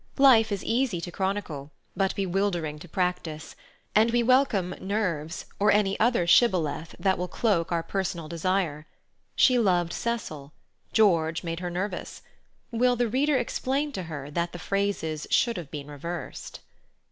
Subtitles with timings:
[0.17, 3.55] Life is easy to chronicle, but bewildering to practice,
[3.93, 8.87] and we welcome "nerves" or any other shibboleth that will cloak our personal desire.
[9.35, 10.53] She loved Cecil;
[10.91, 12.23] George made her nervous;
[12.71, 16.61] will the reader explain to her that the phrases should have been reversed?